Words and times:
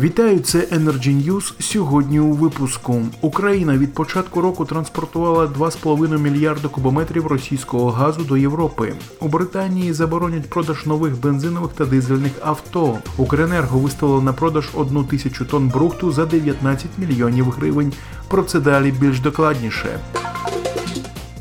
Вітаю, 0.00 0.40
це 0.40 0.58
Energy 0.58 1.24
News. 1.24 1.62
Сьогодні 1.62 2.20
у 2.20 2.32
випуску 2.32 3.02
Україна 3.20 3.78
від 3.78 3.94
початку 3.94 4.40
року 4.40 4.64
транспортувала 4.64 5.46
2,5 5.46 6.18
мільярда 6.18 6.68
кубометрів 6.68 7.26
російського 7.26 7.90
газу 7.90 8.24
до 8.24 8.36
Європи. 8.36 8.94
У 9.20 9.28
Британії 9.28 9.92
заборонять 9.92 10.50
продаж 10.50 10.86
нових 10.86 11.20
бензинових 11.20 11.72
та 11.72 11.84
дизельних 11.84 12.32
авто. 12.44 12.98
Укренерго 13.16 13.78
виставило 13.78 14.22
на 14.22 14.32
продаж 14.32 14.68
одну 14.74 15.04
тисячу 15.04 15.44
тонн 15.44 15.68
брухту 15.68 16.12
за 16.12 16.26
19 16.26 16.86
мільйонів 16.98 17.50
гривень. 17.50 17.92
Про 18.28 18.42
це 18.42 18.60
далі 18.60 18.94
більш 19.00 19.20
докладніше. 19.20 20.00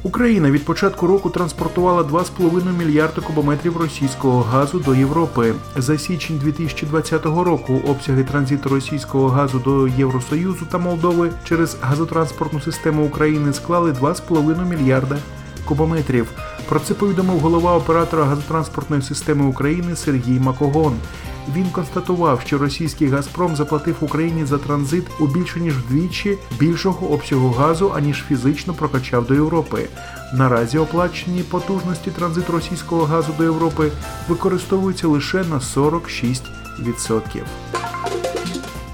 Україна 0.05 0.51
від 0.51 0.65
початку 0.65 1.07
року 1.07 1.29
транспортувала 1.29 2.01
2,5 2.01 2.77
мільярда 2.77 3.21
кубометрів 3.21 3.77
російського 3.77 4.41
газу 4.41 4.79
до 4.79 4.95
Європи. 4.95 5.53
За 5.75 5.97
січень 5.97 6.37
2020 6.37 7.25
року 7.25 7.81
обсяги 7.87 8.23
транзиту 8.23 8.69
російського 8.69 9.27
газу 9.27 9.59
до 9.59 9.87
Євросоюзу 9.87 10.65
та 10.71 10.77
Молдови 10.77 11.29
через 11.43 11.77
газотранспортну 11.81 12.61
систему 12.61 13.05
України 13.05 13.53
склали 13.53 13.91
2,5 13.91 14.69
мільярда 14.69 15.17
кубометрів. 15.65 16.31
Про 16.69 16.79
це 16.79 16.93
повідомив 16.93 17.39
голова 17.39 17.77
оператора 17.77 18.23
газотранспортної 18.23 19.01
системи 19.01 19.45
України 19.45 19.95
Сергій 19.95 20.39
Макогон. 20.39 20.93
Він 21.55 21.65
констатував, 21.69 22.41
що 22.41 22.57
російський 22.57 23.07
Газпром 23.07 23.55
заплатив 23.55 23.95
Україні 24.01 24.45
за 24.45 24.57
транзит 24.57 25.03
у 25.19 25.27
більше 25.27 25.59
ніж 25.59 25.77
вдвічі 25.77 26.37
більшого 26.59 27.07
обсягу 27.07 27.51
газу, 27.51 27.91
аніж 27.95 28.23
фізично 28.27 28.73
прокачав 28.73 29.25
до 29.25 29.33
Європи. 29.33 29.87
Наразі 30.33 30.77
оплачені 30.77 31.43
потужності 31.43 32.11
транзиту 32.11 32.53
російського 32.53 33.03
газу 33.03 33.33
до 33.37 33.43
Європи 33.43 33.91
використовуються 34.29 35.07
лише 35.07 35.43
на 35.43 35.59
46%. 35.59 36.41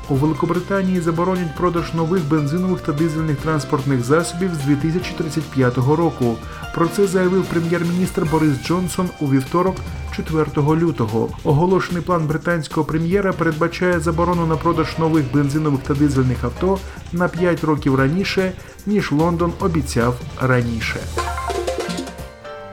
У 0.09 0.15
Великобританії 0.15 1.01
заборонять 1.01 1.55
продаж 1.55 1.93
нових 1.93 2.27
бензинових 2.27 2.81
та 2.81 2.91
дизельних 2.91 3.37
транспортних 3.37 4.03
засобів 4.03 4.55
з 4.55 4.65
2035 4.65 5.77
року. 5.77 6.37
Про 6.75 6.87
це 6.87 7.07
заявив 7.07 7.43
прем'єр-міністр 7.43 8.27
Борис 8.31 8.63
Джонсон 8.67 9.09
у 9.19 9.27
вівторок, 9.27 9.75
4 10.15 10.45
лютого. 10.57 11.29
Оголошений 11.43 12.01
план 12.01 12.27
британського 12.27 12.85
прем'єра 12.85 13.33
передбачає 13.33 13.99
заборону 13.99 14.45
на 14.45 14.55
продаж 14.55 14.97
нових 14.97 15.33
бензинових 15.33 15.81
та 15.81 15.93
дизельних 15.93 16.43
авто 16.43 16.79
на 17.13 17.27
5 17.27 17.63
років 17.63 17.95
раніше, 17.95 18.51
ніж 18.85 19.11
Лондон 19.11 19.53
обіцяв 19.59 20.15
раніше. 20.41 20.99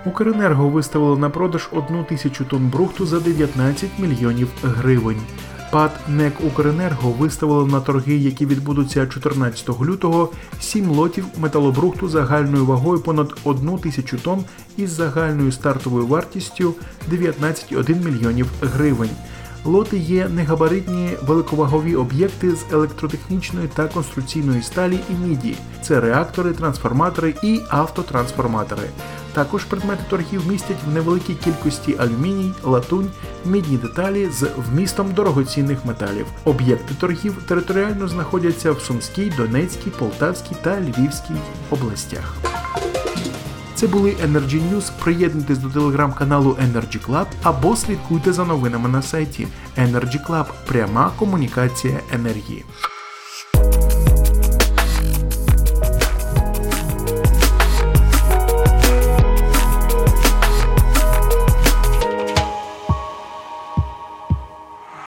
Укренерго 0.06 0.68
виставило 0.68 1.16
на 1.16 1.30
продаж 1.30 1.68
одну 1.72 2.04
тисячу 2.04 2.44
тонн 2.44 2.68
брухту 2.68 3.06
за 3.06 3.20
19 3.20 3.90
мільйонів 3.98 4.48
гривень. 4.62 5.20
ПАД 5.70 5.90
НЕК 6.08 6.34
Укренерго 6.46 7.10
виставило 7.10 7.66
на 7.66 7.80
торги, 7.80 8.16
які 8.16 8.46
відбудуться 8.46 9.06
14 9.06 9.80
лютого, 9.80 10.32
7 10.60 10.90
лотів 10.90 11.24
металобрухту 11.38 12.08
загальною 12.08 12.66
вагою 12.66 13.00
понад 13.00 13.34
1 13.44 13.78
тисячу 13.78 14.18
тонн 14.18 14.44
із 14.76 14.90
загальною 14.90 15.52
стартовою 15.52 16.06
вартістю 16.06 16.74
19,1 17.10 18.04
мільйонів 18.04 18.46
гривень. 18.60 19.10
Лоти 19.64 19.98
є 19.98 20.28
негабаритні 20.28 21.10
великовагові 21.22 21.96
об'єкти 21.96 22.50
з 22.50 22.72
електротехнічної 22.72 23.68
та 23.74 23.88
конструкційної 23.88 24.62
сталі 24.62 25.00
і 25.10 25.28
міді. 25.28 25.56
Це 25.82 26.00
реактори, 26.00 26.52
трансформатори 26.52 27.34
і 27.42 27.60
автотрансформатори. 27.68 28.88
Також 29.36 29.64
предмети 29.64 30.02
торгів 30.10 30.46
містять 30.48 30.76
в 30.86 30.92
невеликій 30.92 31.34
кількості 31.34 31.96
алюміній, 31.98 32.52
латунь, 32.62 33.10
мідні 33.44 33.76
деталі 33.76 34.28
з 34.30 34.48
вмістом 34.56 35.12
дорогоцінних 35.12 35.84
металів. 35.84 36.26
Об'єкти 36.44 36.94
торгів 36.94 37.42
територіально 37.48 38.08
знаходяться 38.08 38.72
в 38.72 38.80
Сумській, 38.80 39.32
Донецькій, 39.36 39.90
Полтавській 39.90 40.56
та 40.62 40.80
Львівській 40.80 41.34
областях. 41.70 42.36
Це 43.74 43.86
були 43.86 44.10
Energy 44.10 44.72
News. 44.72 44.90
Приєднуйтесь 45.04 45.58
до 45.58 45.68
телеграм-каналу 45.68 46.50
Energy 46.50 47.06
Club 47.06 47.26
або 47.42 47.76
слідкуйте 47.76 48.32
за 48.32 48.44
новинами 48.44 48.88
на 48.88 49.02
сайті 49.02 49.48
Energy 49.78 50.26
Club. 50.26 50.46
Пряма 50.66 51.10
комунікація 51.18 52.00
енергії. 52.12 52.64